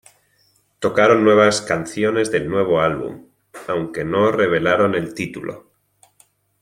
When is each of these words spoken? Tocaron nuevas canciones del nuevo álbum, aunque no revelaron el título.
Tocaron 0.79 1.23
nuevas 1.23 1.61
canciones 1.61 2.31
del 2.31 2.49
nuevo 2.49 2.81
álbum, 2.81 3.27
aunque 3.67 4.03
no 4.03 4.31
revelaron 4.31 4.95
el 4.95 5.13
título. 5.13 5.69